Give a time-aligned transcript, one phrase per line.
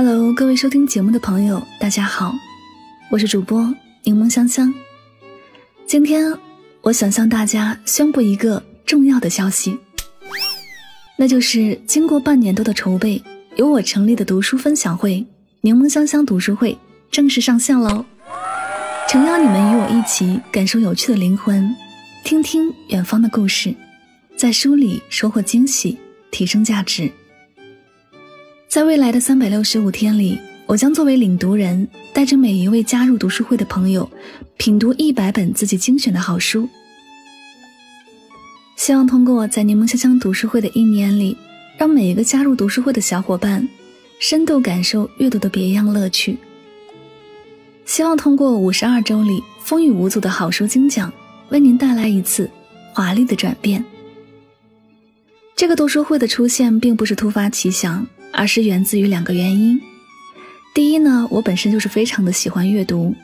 [0.00, 2.32] Hello，各位收听节目的朋友，大家好，
[3.10, 3.74] 我是主播
[4.04, 4.72] 柠檬香香。
[5.88, 6.32] 今天
[6.82, 9.76] 我想向大家宣布一个重要的消息，
[11.16, 13.20] 那就是经过半年多的筹备，
[13.56, 15.26] 由我成立的读书分享会——
[15.62, 16.78] 柠檬香香读书会
[17.10, 18.04] 正式上线喽！
[19.08, 21.74] 诚邀你们与我一起感受有趣的灵魂，
[22.22, 23.74] 听听远方的故事，
[24.36, 25.98] 在书里收获惊喜，
[26.30, 27.10] 提升价值。
[28.68, 34.08] 在未来的三百六十五天里，我将作为领读人，带着每一位加入读书会的朋友，
[34.58, 36.68] 品读一百本自己精选的好书。
[38.76, 41.34] 希望通过在柠檬香香读书会的一年里，
[41.78, 43.66] 让每一个加入读书会的小伙伴，
[44.20, 46.36] 深度感受阅读的别样乐趣。
[47.86, 51.10] 希望通过五十二周里风雨无阻的好书精讲，
[51.48, 52.50] 为您带来一次
[52.92, 53.82] 华丽的转变。
[55.56, 58.06] 这个读书会的出现并不是突发奇想。
[58.32, 59.80] 而是源自于两个原因。
[60.74, 63.14] 第一呢，我本身就是非常的喜欢阅读，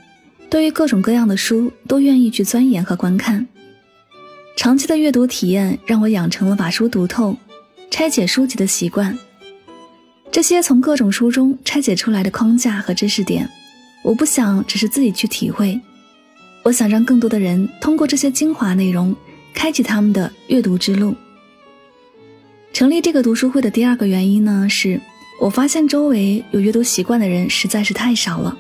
[0.51, 3.47] 对于各种各样的书都愿意去钻研和观看。
[4.57, 7.37] 长期的阅读体验让我养成了把书读透、
[7.91, 9.19] 拆解书籍的习惯。
[10.31, 13.49] 这些从各种书中拆解出来的框架和知识点，
[14.03, 15.81] 我不想只是自己去体会，
[16.65, 19.15] 我想让更多的人通过这些精华内容，
[19.55, 21.15] 开启他们的阅读之路。
[22.75, 25.01] 成立这个读书会的第二个原因呢，是
[25.41, 28.59] 我发现周围有阅读习惯的人实在是太少了。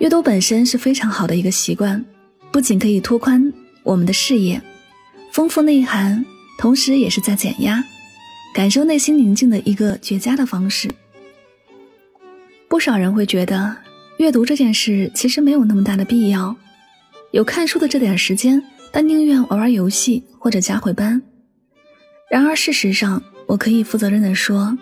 [0.00, 2.04] 阅读本身是非常好的一个习惯，
[2.52, 3.50] 不仅可以拓宽
[3.82, 4.60] 我们的视野，
[5.32, 6.22] 丰富内涵，
[6.58, 7.82] 同时也是在减压、
[8.54, 10.90] 感受内心宁静的一个绝佳的方式。
[12.68, 13.74] 不少人会觉得
[14.18, 16.54] 阅读这件事其实没有那么大的必要，
[17.30, 21.22] 有看书的这点时间，但宁愿玩玩游戏或者加会班。
[22.34, 24.76] 然而，事实上，我可以负责任地说，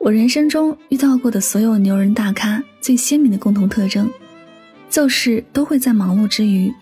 [0.00, 4.10] 我人生中遇到过的所有牛人大咖，最鲜明的共同特征，
[4.88, 6.72] 就是都会在忙碌之余，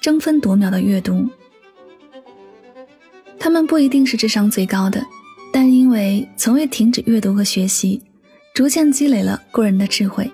[0.00, 1.28] 争分夺秒的阅读。
[3.36, 5.04] 他们不一定是智商最高的，
[5.52, 8.00] 但因为从未停止阅读和学习，
[8.54, 10.30] 逐渐积累了过人的智慧。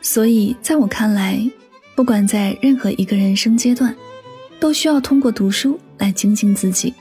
[0.00, 1.44] 所以，在我看来，
[1.96, 3.92] 不管在任何一个人生阶段，
[4.60, 6.94] 都需要通过读书来精进自己。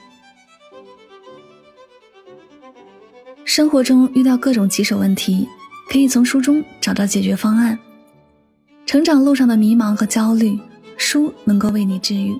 [3.46, 5.48] 生活中遇到各种棘手问题，
[5.90, 7.78] 可以从书中找到解决方案。
[8.86, 10.58] 成长路上的迷茫和焦虑，
[10.98, 12.36] 书能够为你治愈。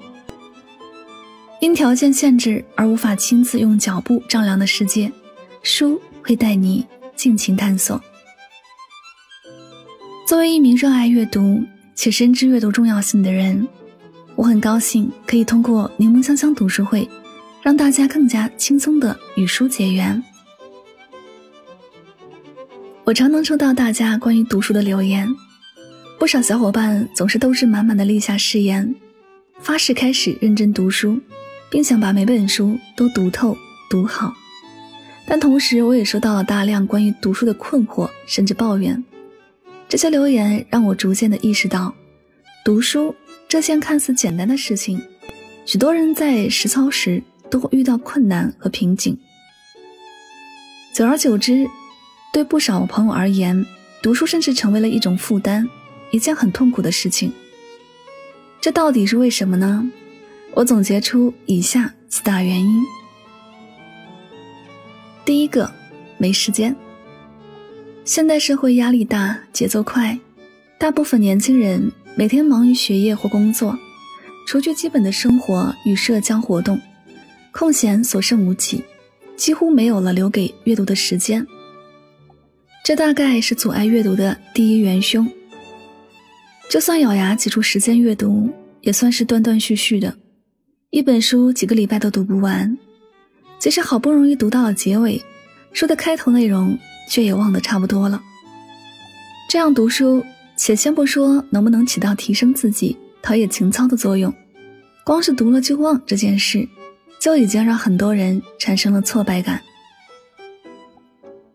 [1.60, 5.12] 因条件限制而无法亲自用脚步丈量的世界，
[5.62, 8.02] 书会带你尽情探索。
[10.28, 11.62] 作为一名热爱阅读
[11.96, 13.68] 且深知阅读重要性的人，
[14.36, 17.08] 我很高兴可以通过柠檬香香读书会，
[17.62, 20.22] 让大家更加轻松的与书结缘。
[23.06, 25.28] 我常能收到大家关于读书的留言，
[26.18, 28.96] 不少小伙伴总是斗志满满的立下誓言，
[29.60, 31.20] 发誓开始认真读书，
[31.70, 33.58] 并想把每本书都读透
[33.90, 34.34] 读好。
[35.28, 39.04] 但同时，我也收到了大量关于读书的困惑，甚至抱怨。
[39.90, 41.94] 这些留言让我逐渐的意识到，
[42.64, 43.14] 读书
[43.50, 45.02] 这件看似简单的事情，
[45.66, 49.20] 许多人在实操时都会遇到困难和瓶颈。
[50.94, 51.68] 久而久之。
[52.34, 53.64] 对不少朋友而言，
[54.02, 55.70] 读书甚至成为了一种负担，
[56.10, 57.32] 一件很痛苦的事情。
[58.60, 59.88] 这到底是为什么呢？
[60.56, 62.84] 我总结出以下四大原因。
[65.24, 65.72] 第一个，
[66.18, 66.76] 没时间。
[68.04, 70.18] 现代社会压力大，节奏快，
[70.80, 73.78] 大部分年轻人每天忙于学业或工作，
[74.48, 76.82] 除去基本的生活与社交活动，
[77.52, 78.84] 空闲所剩无几，
[79.38, 81.46] 几乎没有了留给阅读的时间。
[82.84, 85.26] 这大概是阻碍阅读的第一元凶。
[86.70, 88.50] 就算咬牙挤出时间阅读，
[88.82, 90.14] 也算是断断续续的，
[90.90, 92.78] 一本书几个礼拜都读不完。
[93.58, 95.22] 即使好不容易读到了结尾，
[95.72, 96.78] 书的开头内容
[97.10, 98.22] 却也忘得差不多了。
[99.50, 100.22] 这样读书，
[100.58, 104.34] 且先不说能不能起到提升自己、陶冶情操的作用，
[105.06, 106.68] 光是读了就忘这件事，
[107.18, 109.62] 就已经让很多人产生了挫败感。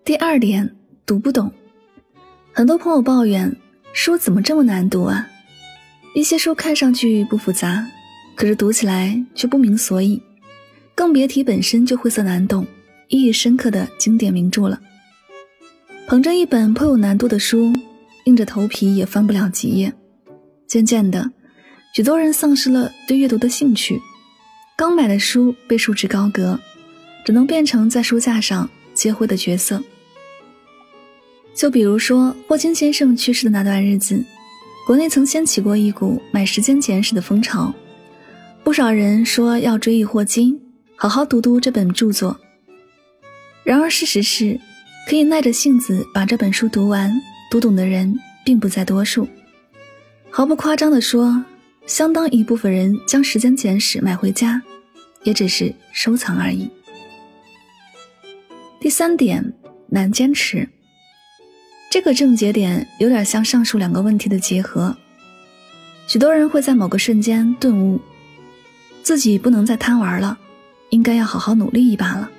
[0.06, 0.77] 第二点。
[1.08, 1.50] 读不懂，
[2.52, 3.56] 很多朋友抱怨
[3.94, 5.26] 书怎么这么难读啊？
[6.14, 7.82] 一些书看上去不复杂，
[8.36, 10.22] 可是读起来却不明所以，
[10.94, 12.66] 更别提本身就晦涩难懂、
[13.08, 14.78] 意义深刻的经典名著了。
[16.06, 17.72] 捧着一本颇有难度的书，
[18.24, 19.90] 硬着头皮也翻不了几页。
[20.66, 21.32] 渐渐的，
[21.94, 23.98] 许多人丧失了对阅读的兴趣，
[24.76, 26.60] 刚买的书被束之高阁，
[27.24, 29.82] 只能变成在书架上接灰的角色。
[31.58, 34.24] 就比如说霍金先生去世的那段日子，
[34.86, 37.74] 国内曾掀起过一股买时间简史的风潮，
[38.62, 40.56] 不少人说要追忆霍金，
[40.94, 42.38] 好好读读这本著作。
[43.64, 44.56] 然而事实是，
[45.10, 47.12] 可以耐着性子把这本书读完、
[47.50, 49.26] 读懂的人并不在多数。
[50.30, 51.44] 毫不夸张地说，
[51.86, 54.62] 相当一部分人将时间简史买回家，
[55.24, 56.70] 也只是收藏而已。
[58.78, 59.52] 第三点，
[59.88, 60.68] 难坚持。
[61.90, 64.94] 这个症结点有点像上述两个问题的结合。
[66.06, 67.98] 许多人会在某个瞬间顿悟，
[69.02, 70.38] 自己不能再贪玩了，
[70.90, 72.30] 应该要好好努力一把了。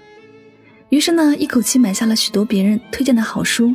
[0.90, 3.74] 于是呢，一口气买下了许多别人推荐的好书，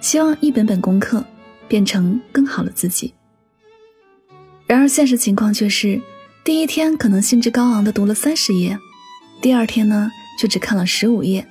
[0.00, 1.22] 希望一本本攻克，
[1.68, 3.12] 变成更好的自己。
[4.66, 6.00] 然而现实情况却是，
[6.42, 8.78] 第一天可能兴致高昂的读了三十页，
[9.42, 11.46] 第二天呢却只看了十五页，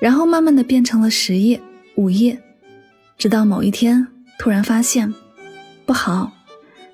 [0.00, 1.60] 然后慢慢的变成了十页。
[1.96, 2.40] 午夜，
[3.18, 4.06] 直到某一天
[4.38, 5.12] 突然发现，
[5.84, 6.32] 不好，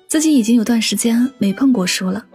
[0.07, 2.25] 自己已经有段时间没碰过书了。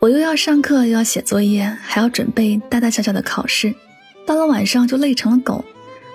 [0.00, 3.74] 我又要上课，又要写作业，还要准备大大小小的考试，
[4.26, 5.64] 到了晚上就累成了狗，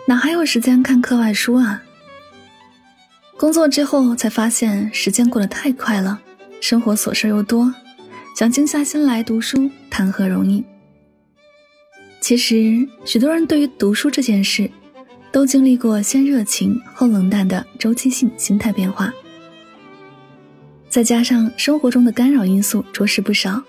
[0.07, 1.83] 哪还有时间看课外书啊？
[3.37, 6.21] 工作之后才发现时间过得太快了，
[6.61, 7.73] 生活琐事又多，
[8.35, 10.63] 想静下心来读书谈何容易？
[12.29, 14.69] 其实，许多人对于读书这件事，
[15.31, 19.11] 都经历过先热情后冷淡的周期性心态变化。
[20.89, 23.59] 再加上生活中的干扰因素着实不少，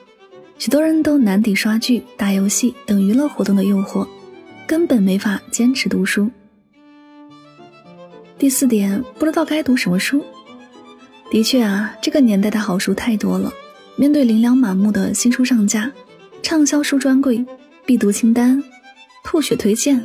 [0.59, 4.07] 许多人都难抵刷剧、打游戏等娱乐活动的诱惑，
[4.67, 6.31] 根本没法坚持读书。
[8.37, 10.23] 第四点，不知道该读什么书。
[11.31, 13.51] 的确啊，这个年代的好书太多了，
[13.97, 15.91] 面对琳琅满目的新书上架，
[16.43, 17.43] 畅销书专柜。
[17.91, 18.63] 必读清单，
[19.25, 20.01] 吐血推荐，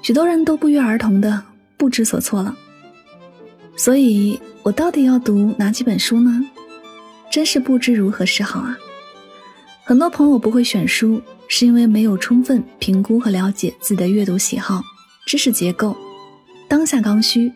[0.00, 1.42] 许多人都不约而同的
[1.76, 2.56] 不知所措了。
[3.76, 6.42] 所以，我到底要读哪几本书呢？
[7.30, 8.78] 真是不知如何是好啊！
[9.84, 14.82] 很多朋友不会选书，是因为没有充分评估和了解自己的阅读喜好、
[15.26, 15.94] 知识结构、
[16.66, 17.52] 当下刚需，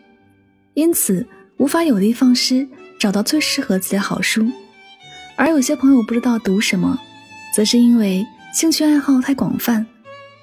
[0.75, 1.25] 因此
[1.57, 2.67] 无法有的放矢，
[2.99, 4.47] 找到最适合自己的好书。
[5.35, 6.99] 而有些朋友不知道读什么，
[7.55, 8.23] 则是因为。
[8.51, 9.85] 兴趣爱好太广泛，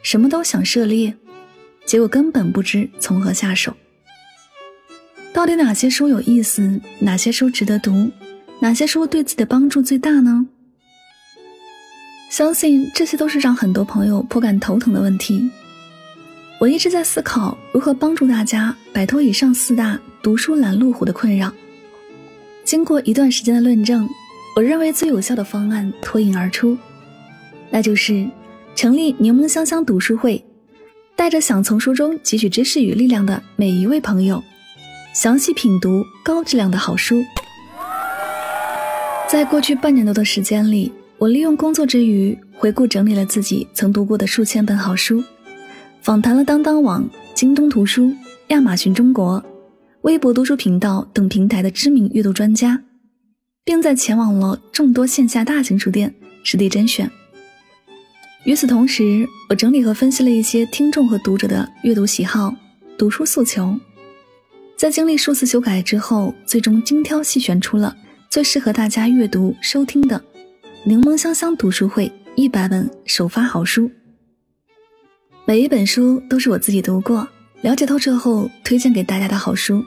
[0.00, 1.12] 什么都想涉猎，
[1.84, 3.74] 结果根本不知从何下手。
[5.32, 6.80] 到底哪些书有意思？
[7.00, 8.10] 哪些书值得读？
[8.60, 10.46] 哪些书对自己的帮助最大呢？
[12.30, 15.50] 相信这些都是让很多朋友颇感头疼的问题。
[16.58, 21.52] 我一直在思考如何帮助大家摆脱以上四大读书拦路虎的困扰。
[22.64, 24.08] 经过一段时间的论证，
[24.54, 26.78] 我认为最有效的方案脱颖而出。
[27.70, 28.28] 那就是
[28.74, 30.44] 成立柠檬香香读书会，
[31.14, 34.42] 带着想从书中汲取知识与力量的每一位朋友，
[35.14, 37.22] 详细品读高质量的好书。
[39.28, 45.22] 在过去半年多的时间里，我利用工作之余回顾整理了自己曾读过的数千本好书，
[46.00, 48.14] 访谈了当当网、京东图书、
[48.48, 49.44] 亚马逊中国、
[50.02, 52.80] 微博读书频道等平台的知名阅读专家，
[53.64, 56.14] 并在前往了众多线下大型书店
[56.44, 57.10] 实地甄选。
[58.46, 62.54] 与此同时，我整理和分析了一些听众和读者的阅读喜好、
[62.96, 63.76] 读书诉求，
[64.76, 67.96] 在经历数次修改之后，最终精挑细选出了
[68.30, 70.22] 最适合大家阅读收听的
[70.86, 73.90] “柠檬香香读书会”一百本首发好书。
[75.44, 77.26] 每一本书都是我自己读过、
[77.62, 79.82] 了解透彻后推荐给大家的好书，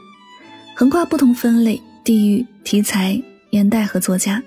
[0.75, 4.43] 横跨不同分类、地域、题材、年代和作家。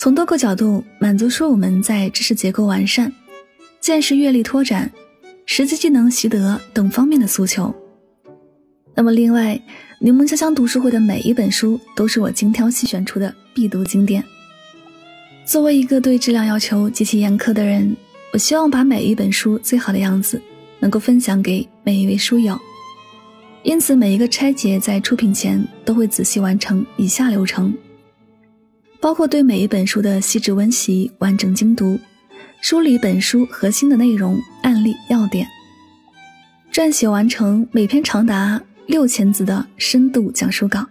[0.00, 3.12] 从多个角度满足书友们在知识结构完善、
[3.88, 4.92] 见识阅历拓展、
[5.46, 7.74] 实际技能习得等方面的诉求。
[8.94, 9.58] 那么，另外，
[9.98, 14.22] 柠檬香香读书会的每一本书都是我精挑细选出的必读经典。
[15.46, 17.96] 作为一个对质量要求极其严苛的人，
[18.34, 20.38] 我希望把每一本书最好的样子
[20.80, 22.60] 能够分享给每一位书友。
[23.62, 27.72] 因此，每一个拆解在出品前都会仔细完成以下流程。
[29.00, 31.98] 包括对每一本书的细致温习、完整精读，
[32.60, 35.46] 梳理本书核心的内容、案例要点，
[36.72, 40.84] 撰写完成每篇长达六千字的深度讲述稿。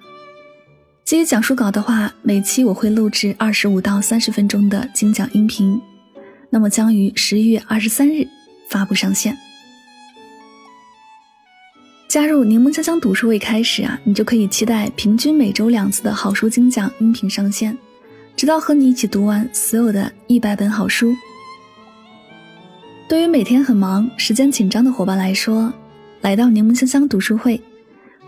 [1.04, 5.80] 基于讲述稿的话，每期我会录制二十五到三十分钟的精讲音频，
[6.50, 8.26] 那么将于十一月二十三日
[8.70, 9.38] 发布上线。
[12.08, 17.78] 加入柠檬香香读书会开始啊，你就可以期待平均每周两次的好书精讲音频上线。
[18.38, 21.14] 直到和你一起读完所有的一百本好书。
[23.08, 25.74] 对于每天很忙、时间紧张的伙伴来说，
[26.20, 27.62] 来到柠檬香香读书会，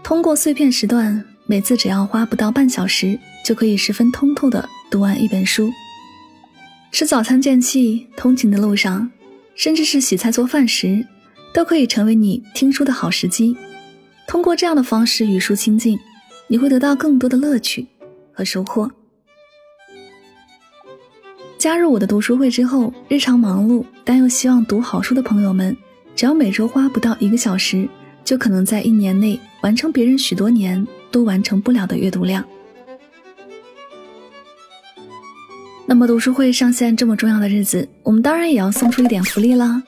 [0.01, 5.69] 通过碎片时段，每次只要花不到半小时，就可以十分通透的读完一本书。
[6.93, 9.11] 吃早餐间隙、通勤的路上，
[9.53, 11.05] 甚至是洗菜做饭时，
[11.53, 13.57] 都可以成为你听书的好时机。
[14.29, 15.99] 通过这样的方式与书亲近，
[16.47, 17.85] 你会得到更多的乐趣
[18.31, 18.89] 和收获。
[21.59, 25.75] 加入我的读书会之后，日常忙碌但又希望读好书的朋友们，
[26.15, 27.85] 只要每周花不到一个小时，
[28.23, 32.41] 就可能在一年内完成别人许多年都完成不了的阅读量。
[35.85, 39.83] 那么读书会上线这么重要的日子，我们当然也要送出一点福利啦！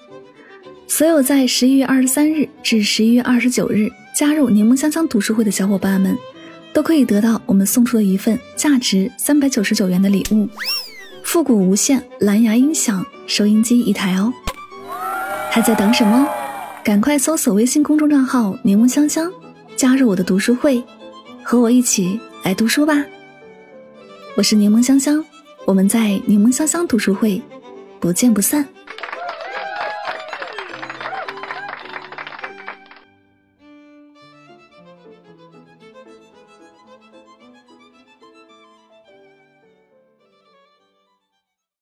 [0.87, 6.17] 所有在十一月二十三日至十一月二十九日加入柠檬香香读书会的小伙伴们，
[6.73, 10.49] 都可以得到我们送出的一份价值三百九十九元的礼物。
[11.31, 14.33] 复古无线蓝牙音响收音机一台哦，
[15.50, 16.27] 还在等什么？
[16.83, 19.31] 赶快搜索微信公众账号“柠檬香香”，
[19.77, 20.83] 加入我的读书会，
[21.41, 23.05] 和我一起来读书吧！
[24.35, 25.23] 我是柠檬香香，
[25.63, 27.41] 我们在柠檬香香读书会
[28.01, 28.67] 不见不散。